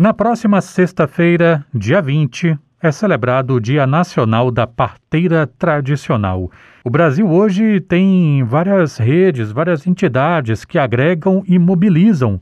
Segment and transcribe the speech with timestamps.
[0.00, 6.50] Na próxima sexta-feira, dia 20, é celebrado o Dia Nacional da Parteira Tradicional.
[6.82, 12.40] O Brasil hoje tem várias redes, várias entidades que agregam e mobilizam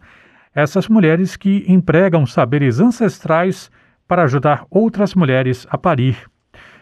[0.55, 3.73] essas mulheres que empregam saberes ancestrais
[4.07, 6.17] para ajudar outras mulheres a parir.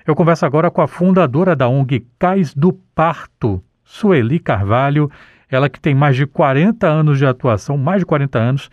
[0.07, 5.11] Eu converso agora com a fundadora da ONG Cais do Parto, Sueli Carvalho,
[5.51, 8.71] ela que tem mais de 40 anos de atuação, mais de 40 anos,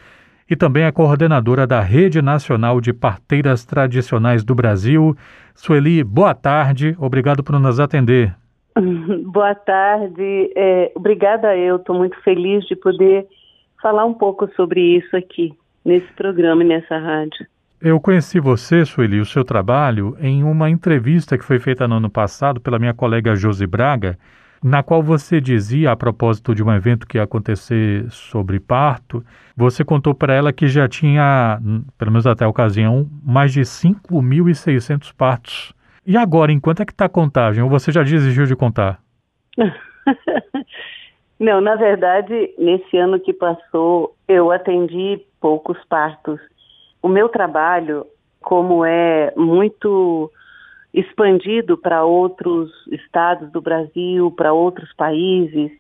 [0.50, 5.16] e também é coordenadora da Rede Nacional de Parteiras Tradicionais do Brasil.
[5.56, 8.36] Sueli, boa tarde, obrigado por nos atender.
[9.26, 13.28] Boa tarde, é, obrigada eu, estou muito feliz de poder
[13.80, 15.54] falar um pouco sobre isso aqui,
[15.86, 17.46] nesse programa e nessa rádio.
[17.80, 22.10] Eu conheci você, Sueli, o seu trabalho, em uma entrevista que foi feita no ano
[22.10, 24.18] passado pela minha colega Josi Braga,
[24.64, 29.24] na qual você dizia, a propósito de um evento que ia acontecer sobre parto,
[29.56, 31.60] você contou para ela que já tinha,
[31.98, 35.74] pelo menos até a ocasião, mais de 5.600 partos.
[36.06, 37.64] E agora, enquanto é que está a contagem?
[37.64, 39.00] Ou você já desistiu de contar?
[41.40, 46.40] Não, na verdade, nesse ano que passou, eu atendi poucos partos.
[47.02, 48.06] O meu trabalho,
[48.42, 50.32] como é muito
[50.94, 55.72] expandido para outros estados do Brasil, para outros países.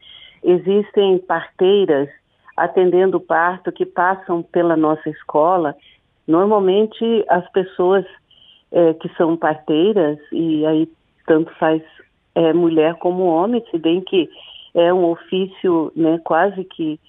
[0.44, 2.09] Existem parteiras
[2.58, 5.75] atendendo parto que passam pela nossa escola.
[6.28, 8.06] Normalmente as pessoas
[8.72, 10.89] é, que são parteiras, e aí
[11.28, 11.81] tanto faz
[12.36, 14.30] é, mulher como homem, se bem que
[14.73, 17.00] é um ofício né, quase que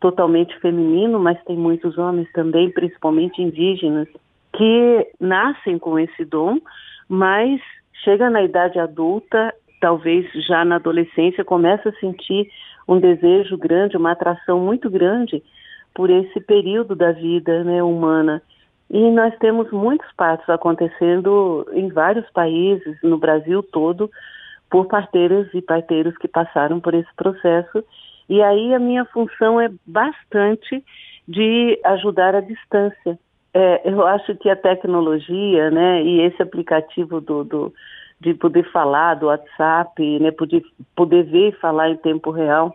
[0.00, 4.08] totalmente feminino, mas tem muitos homens também, principalmente indígenas,
[4.52, 6.58] que nascem com esse dom,
[7.12, 7.60] mas
[8.02, 12.50] chega na idade adulta, talvez já na adolescência, começa a sentir
[12.88, 15.42] um desejo grande, uma atração muito grande
[15.94, 18.40] por esse período da vida né, humana.
[18.88, 24.10] E nós temos muitos partos acontecendo em vários países, no Brasil todo,
[24.70, 27.84] por parteiras e parteiros que passaram por esse processo.
[28.26, 30.82] E aí a minha função é bastante
[31.28, 33.18] de ajudar à distância,
[33.54, 37.74] é, eu acho que a tecnologia, né, e esse aplicativo do, do
[38.22, 40.62] de poder falar do WhatsApp, né, poder,
[40.94, 42.74] poder ver e falar em tempo real,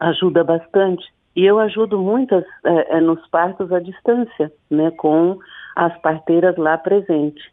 [0.00, 1.06] ajuda bastante.
[1.36, 5.38] E eu ajudo muitas é, é, nos partos à distância, né, com
[5.76, 7.44] as parteiras lá presentes.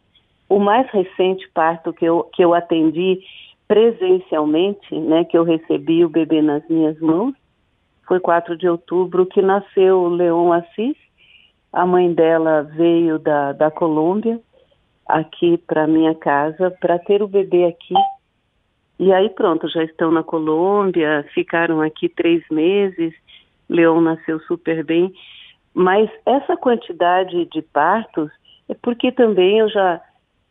[0.47, 3.19] O mais recente parto que eu, que eu atendi
[3.67, 7.33] presencialmente, né, que eu recebi o bebê nas minhas mãos,
[8.07, 10.95] foi 4 de outubro, que nasceu o Leon Assis,
[11.75, 14.39] a mãe dela veio da, da Colômbia
[15.05, 17.93] aqui para minha casa para ter o bebê aqui.
[18.97, 23.13] E aí pronto, já estão na Colômbia, ficaram aqui três meses.
[23.67, 25.13] Leon nasceu super bem.
[25.73, 28.31] Mas essa quantidade de partos
[28.69, 29.99] é porque também eu já,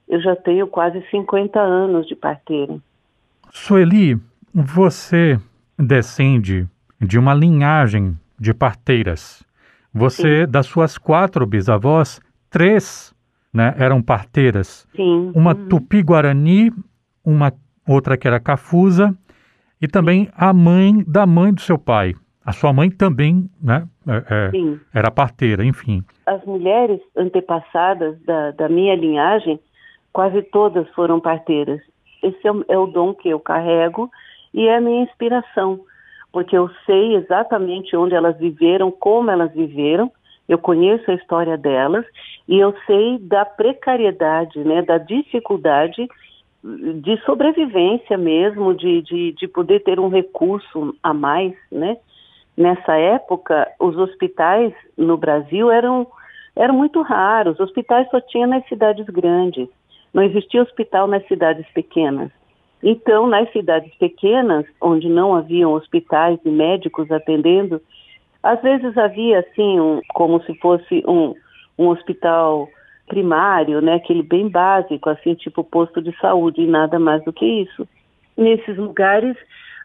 [0.07, 2.77] eu já tenho quase 50 anos de parteira.
[3.51, 4.21] Sueli,
[4.53, 5.41] você
[5.79, 6.69] descende
[7.01, 9.43] de uma linhagem de parteiras.
[9.95, 10.51] Você, Sim.
[10.51, 13.15] das suas quatro bisavós, três
[13.53, 14.89] né, eram parteiras.
[14.97, 15.31] Sim.
[15.35, 15.69] Uma uhum.
[15.69, 16.73] tupi-guarani,
[17.25, 17.53] uma
[17.89, 19.17] outra que era cafusa,
[19.81, 22.15] e também a mãe da mãe do seu pai.
[22.45, 26.03] A sua mãe também né, é, é era parteira, enfim.
[26.27, 29.61] As mulheres antepassadas da, da minha linhagem,
[30.13, 31.81] quase todas foram parteiras.
[32.23, 34.11] Esse é o, é o dom que eu carrego
[34.53, 35.81] e é a minha inspiração
[36.35, 40.11] porque eu sei exatamente onde elas viveram, como elas viveram,
[40.49, 42.05] eu conheço a história delas
[42.49, 46.09] e eu sei da precariedade, né, da dificuldade
[47.03, 51.99] de sobrevivência mesmo, de, de, de poder ter um recurso a mais, né?
[52.57, 56.05] Nessa época, os hospitais no Brasil eram,
[56.57, 59.69] eram muito raros, os hospitais só tinham nas cidades grandes,
[60.13, 62.33] não existia hospital nas cidades pequenas.
[62.87, 67.81] Então, nas cidades pequenas, onde não haviam hospitais e médicos atendendo,
[68.43, 71.35] às vezes havia assim, um, como se fosse um,
[71.79, 72.69] um hospital
[73.09, 77.47] primário, né, aquele bem básico, assim, tipo posto de saúde, e nada mais do que
[77.63, 77.89] isso.
[78.37, 79.35] Nesses lugares,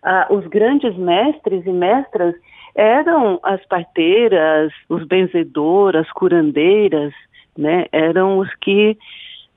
[0.04, 2.36] ah, os grandes mestres e mestras
[2.76, 7.14] eram as parteiras, os benzedores, as curandeiras,
[7.58, 8.98] né, eram os que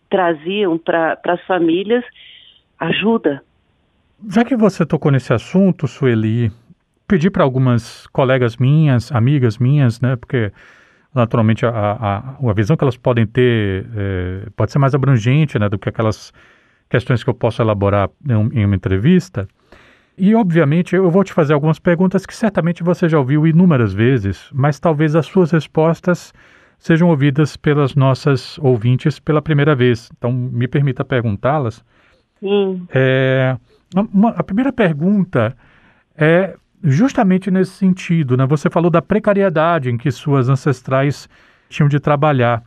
[0.08, 2.04] traziam para as famílias
[2.82, 3.42] ajuda.
[4.28, 6.52] Já que você tocou nesse assunto, Sueli,
[7.08, 10.52] pedi para algumas colegas minhas, amigas minhas, né, porque
[11.14, 15.68] naturalmente a, a, a visão que elas podem ter é, pode ser mais abrangente né,
[15.68, 16.32] do que aquelas
[16.88, 19.48] questões que eu posso elaborar em, em uma entrevista.
[20.16, 24.48] E, obviamente, eu vou te fazer algumas perguntas que certamente você já ouviu inúmeras vezes,
[24.52, 26.32] mas talvez as suas respostas
[26.78, 30.10] sejam ouvidas pelas nossas ouvintes pela primeira vez.
[30.16, 31.82] Então, me permita perguntá-las.
[32.42, 32.86] Sim.
[32.92, 33.56] É,
[33.94, 35.56] uma, a primeira pergunta
[36.16, 38.44] é justamente nesse sentido, né?
[38.46, 41.28] Você falou da precariedade em que suas ancestrais
[41.68, 42.64] tinham de trabalhar.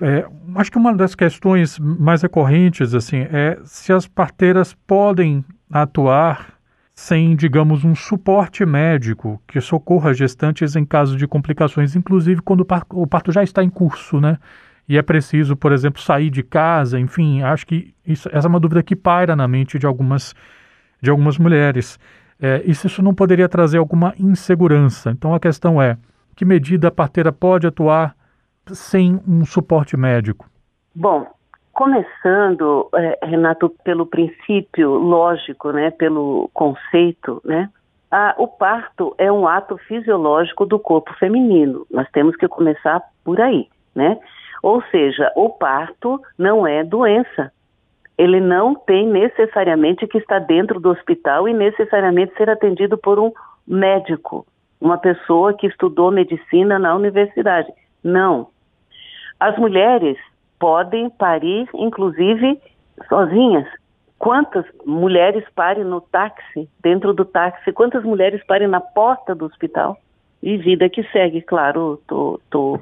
[0.00, 6.54] É, acho que uma das questões mais recorrentes assim é se as parteiras podem atuar
[6.94, 13.06] sem, digamos, um suporte médico que socorra gestantes em caso de complicações, inclusive quando o
[13.06, 14.38] parto já está em curso, né?
[14.88, 18.60] E é preciso, por exemplo, sair de casa, enfim, acho que isso, essa é uma
[18.60, 20.34] dúvida que paira na mente de algumas,
[21.00, 21.98] de algumas mulheres.
[22.40, 25.10] É, e se isso não poderia trazer alguma insegurança?
[25.10, 25.96] Então a questão é,
[26.36, 28.14] que medida a parteira pode atuar
[28.68, 30.48] sem um suporte médico?
[30.94, 31.26] Bom,
[31.76, 37.68] Começando, é, Renato, pelo princípio lógico, né, pelo conceito, né,
[38.38, 41.86] o parto é um ato fisiológico do corpo feminino.
[41.90, 44.18] Nós temos que começar por aí, né?
[44.62, 47.52] Ou seja, o parto não é doença.
[48.16, 53.30] Ele não tem necessariamente que estar dentro do hospital e necessariamente ser atendido por um
[53.66, 54.46] médico,
[54.80, 57.70] uma pessoa que estudou medicina na universidade.
[58.02, 58.48] Não.
[59.38, 60.16] As mulheres
[60.58, 62.60] podem parir, inclusive,
[63.08, 63.66] sozinhas.
[64.18, 67.70] Quantas mulheres parem no táxi, dentro do táxi?
[67.72, 69.98] Quantas mulheres parem na porta do hospital?
[70.42, 72.80] E vida que segue, claro, tô, tô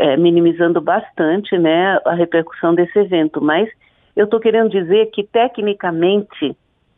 [0.00, 3.68] é, minimizando bastante, né, a repercussão desse evento, mas
[4.16, 6.56] eu estou querendo dizer que tecnicamente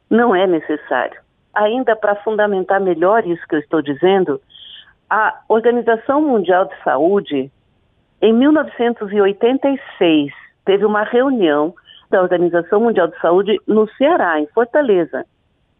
[0.08, 1.20] não é necessário.
[1.52, 4.40] Ainda para fundamentar melhor isso que eu estou dizendo,
[5.10, 7.50] a Organização Mundial de Saúde
[8.20, 10.32] em 1986,
[10.64, 11.75] teve uma reunião
[12.08, 15.26] da Organização Mundial de Saúde no Ceará, em Fortaleza.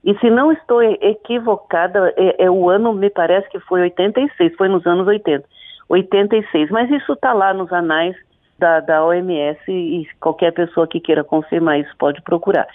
[0.05, 4.69] E se não estou equivocada, é, é, o ano, me parece que foi 86, foi
[4.69, 5.47] nos anos 80.
[5.93, 8.17] 86, mas isso está lá nos anais
[8.59, 12.67] da, da OMS e qualquer pessoa que queira confirmar isso pode procurar.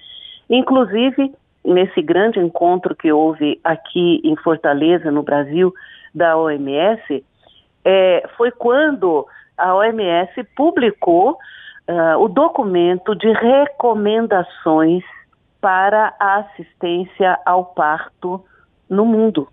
[0.48, 1.34] Inclusive,
[1.66, 5.74] nesse grande encontro que houve aqui em Fortaleza, no Brasil,
[6.14, 7.26] da OMS,
[7.84, 9.26] é, foi quando
[9.58, 15.04] a OMS publicou uh, o documento de recomendações
[15.60, 18.46] para a assistência ao parto
[18.88, 19.48] no mundo.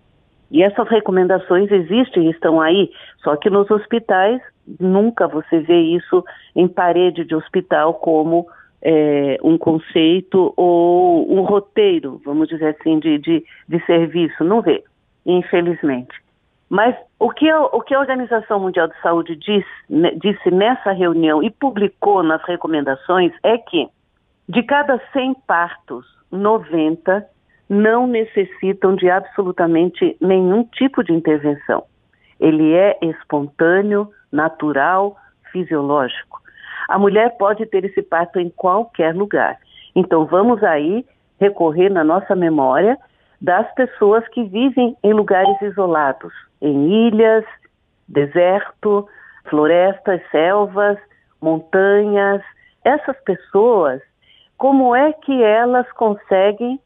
[0.51, 2.91] E essas recomendações existem, estão aí,
[3.23, 4.41] só que nos hospitais
[4.79, 6.23] nunca você vê isso
[6.55, 8.47] em parede de hospital como
[8.81, 14.43] é, um conceito ou um roteiro, vamos dizer assim, de, de, de serviço.
[14.43, 14.83] Não vê,
[15.25, 16.15] infelizmente.
[16.69, 20.91] Mas o que, a, o que a Organização Mundial de Saúde diz, né, disse nessa
[20.91, 23.87] reunião e publicou nas recomendações é que
[24.47, 27.25] de cada 100 partos, 90
[27.69, 31.83] não necessitam de absolutamente nenhum tipo de intervenção.
[32.39, 35.15] Ele é espontâneo, natural,
[35.51, 36.41] fisiológico.
[36.87, 39.57] A mulher pode ter esse parto em qualquer lugar.
[39.95, 41.05] Então vamos aí
[41.39, 42.97] recorrer na nossa memória
[43.41, 47.45] das pessoas que vivem em lugares isolados, em ilhas,
[48.07, 49.07] deserto,
[49.49, 50.97] florestas, selvas,
[51.41, 52.41] montanhas.
[52.83, 54.01] Essas pessoas,
[54.57, 56.79] como é que elas conseguem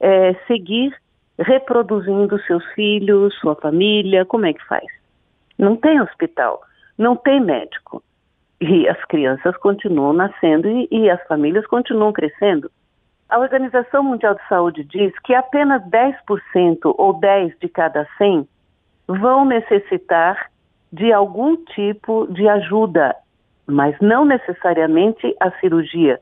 [0.00, 0.94] é, seguir
[1.38, 4.24] reproduzindo seus filhos, sua família?
[4.24, 4.86] Como é que faz?
[5.58, 6.62] Não tem hospital,
[6.96, 8.02] não tem médico.
[8.60, 12.70] E as crianças continuam nascendo e, e as famílias continuam crescendo.
[13.28, 18.48] A Organização Mundial de Saúde diz que apenas 10% ou 10 de cada 100
[19.08, 20.50] vão necessitar
[20.92, 23.14] de algum tipo de ajuda,
[23.66, 26.20] mas não necessariamente a cirurgia.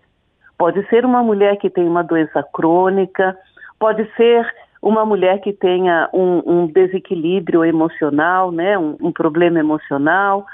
[0.57, 3.37] Pode ser uma mulher que tem uma doença crônica,
[3.85, 4.51] pode ser
[4.81, 10.47] uma mulher que tenha um, um desequilíbrio emocional, né, um, um, problema emocional,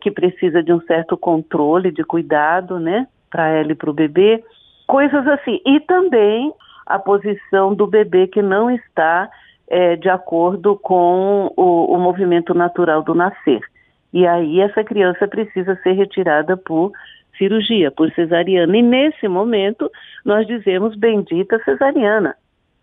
[0.00, 4.42] que precisa de um certo controle, de cuidado, né, para ela e para o bebê,
[4.86, 5.60] coisas assim.
[5.66, 6.50] E também
[6.86, 9.28] a posição do bebê que não está
[9.68, 13.60] é, de acordo com o, o movimento natural do nascer.
[14.14, 16.90] E aí essa criança precisa ser retirada por
[17.36, 18.74] cirurgia, por cesariana.
[18.78, 19.90] E nesse momento
[20.24, 22.34] nós dizemos bendita cesariana.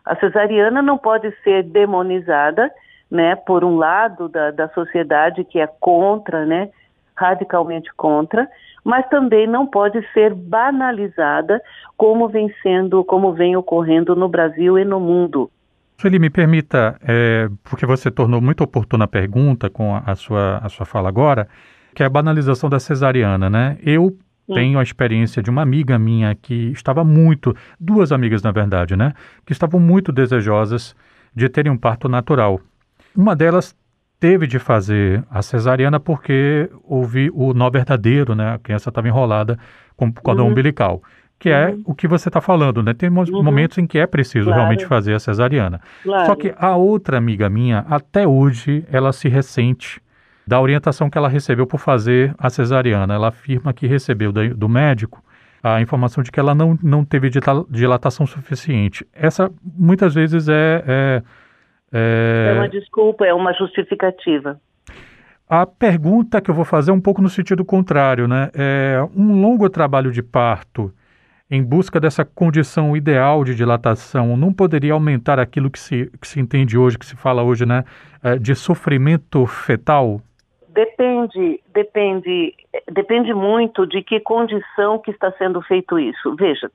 [0.06, 2.72] A cesariana não pode ser demonizada,
[3.10, 6.70] né, por um lado da, da sociedade que é contra, né,
[7.16, 8.48] radicalmente contra,
[8.84, 11.62] mas também não pode ser banalizada
[11.98, 15.50] como vem sendo, como vem ocorrendo no Brasil e no mundo.
[15.98, 20.60] Sueli, me permita, é, porque você tornou muito oportuna a pergunta com a, a, sua,
[20.60, 21.48] a sua fala agora,
[21.94, 23.78] que é a banalização da cesariana, né?
[23.84, 24.16] Eu
[24.50, 24.56] Sim.
[24.56, 29.14] tenho a experiência de uma amiga minha que estava muito, duas amigas na verdade, né?
[29.46, 30.96] Que estavam muito desejosas
[31.36, 32.60] de terem um parto natural.
[33.16, 33.76] Uma delas
[34.20, 38.56] teve de fazer a cesariana porque houve o nó verdadeiro, né?
[38.56, 39.58] A criança estava enrolada
[39.96, 40.52] com cordão uhum.
[40.52, 41.02] umbilical.
[41.38, 41.84] Que é uhum.
[41.86, 42.94] o que você está falando, né?
[42.94, 43.44] Tem uhum.
[43.44, 44.60] momentos em que é preciso claro.
[44.60, 45.80] realmente fazer a cesariana.
[46.04, 46.26] Claro.
[46.26, 50.02] Só que a outra amiga minha, até hoje, ela se ressente
[50.50, 53.14] da orientação que ela recebeu por fazer a cesariana.
[53.14, 55.24] Ela afirma que recebeu do médico
[55.62, 57.30] a informação de que ela não, não teve
[57.70, 59.06] dilatação suficiente.
[59.14, 61.24] Essa muitas vezes é, é,
[61.94, 62.54] é.
[62.56, 64.60] É uma desculpa, é uma justificativa.
[65.48, 68.50] A pergunta que eu vou fazer é um pouco no sentido contrário, né?
[68.56, 70.92] É um longo trabalho de parto
[71.52, 76.40] em busca dessa condição ideal de dilatação não poderia aumentar aquilo que se, que se
[76.40, 77.84] entende hoje, que se fala hoje, né?
[78.24, 80.22] É, de sofrimento fetal?
[80.74, 82.54] Depende, depende,
[82.92, 86.36] depende muito de que condição que está sendo feito isso.
[86.36, 86.70] Veja,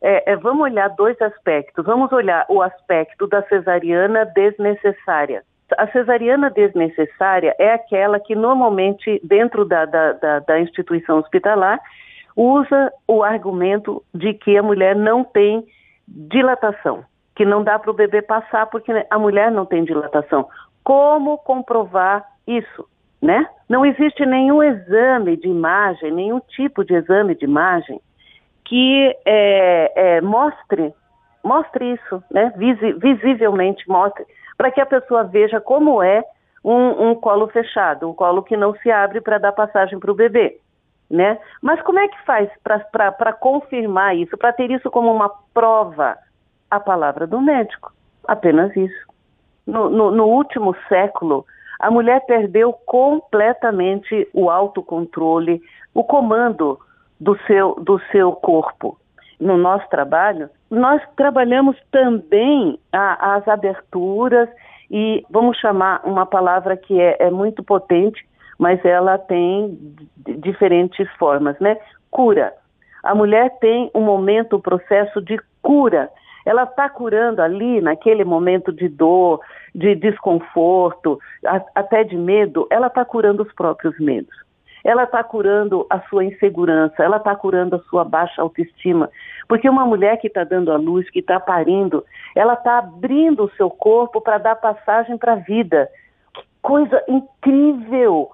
[0.00, 1.84] é, é, vamos olhar dois aspectos.
[1.84, 5.42] Vamos olhar o aspecto da cesariana desnecessária.
[5.76, 11.78] A cesariana desnecessária é aquela que normalmente, dentro da, da, da, da instituição hospitalar,
[12.34, 15.66] usa o argumento de que a mulher não tem
[16.06, 17.04] dilatação,
[17.36, 20.48] que não dá para o bebê passar porque a mulher não tem dilatação.
[20.82, 22.88] Como comprovar isso?
[23.20, 23.46] Né?
[23.68, 28.00] Não existe nenhum exame de imagem, nenhum tipo de exame de imagem
[28.64, 30.92] que é, é, mostre,
[31.42, 32.52] mostre isso, né?
[32.56, 34.24] Visi, visivelmente mostre,
[34.56, 36.22] para que a pessoa veja como é
[36.62, 40.14] um, um colo fechado, um colo que não se abre para dar passagem para o
[40.14, 40.58] bebê.
[41.10, 41.38] Né?
[41.62, 46.18] Mas como é que faz para confirmar isso, para ter isso como uma prova?
[46.70, 47.90] A palavra do médico,
[48.26, 49.08] apenas isso.
[49.66, 51.46] No, no, no último século,
[51.78, 55.62] a mulher perdeu completamente o autocontrole,
[55.94, 56.78] o comando
[57.20, 58.98] do seu, do seu corpo.
[59.40, 64.48] No nosso trabalho, nós trabalhamos também a, as aberturas
[64.90, 68.26] e vamos chamar uma palavra que é, é muito potente,
[68.58, 69.78] mas ela tem
[70.16, 71.76] diferentes formas, né?
[72.10, 72.52] Cura.
[73.04, 76.10] A mulher tem um momento, um processo de cura
[76.48, 79.42] ela está curando ali, naquele momento de dor,
[79.74, 84.34] de desconforto, a, até de medo, ela está curando os próprios medos.
[84.82, 89.10] Ela está curando a sua insegurança, ela está curando a sua baixa autoestima.
[89.46, 92.02] Porque uma mulher que está dando a luz, que está parindo,
[92.34, 95.86] ela está abrindo o seu corpo para dar passagem para a vida.
[96.32, 98.30] Que coisa incrível!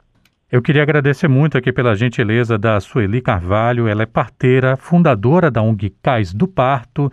[0.53, 3.89] Eu queria agradecer muito aqui pela gentileza da Sueli Carvalho.
[3.89, 7.11] Ela é parteira, fundadora da ONG Cais do Parto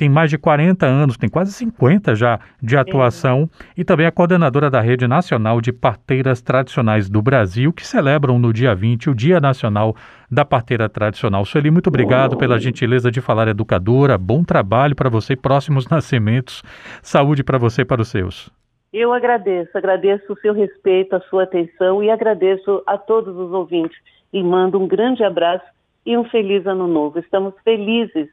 [0.00, 4.70] tem mais de 40 anos, tem quase 50 já de atuação e também é coordenadora
[4.70, 9.38] da Rede Nacional de Parteiras Tradicionais do Brasil, que celebram no dia 20 o Dia
[9.40, 9.94] Nacional
[10.30, 11.44] da Parteira Tradicional.
[11.44, 16.62] Sueli, muito obrigado pela gentileza de falar educadora, bom trabalho para você, próximos nascimentos,
[17.02, 18.50] saúde para você e para os seus.
[18.94, 23.98] Eu agradeço, agradeço o seu respeito, a sua atenção e agradeço a todos os ouvintes
[24.32, 25.66] e mando um grande abraço
[26.06, 27.18] e um feliz ano novo.
[27.18, 28.30] Estamos felizes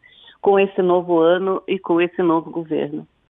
[0.48, 3.06] com esse novo ano e com esse novo governo.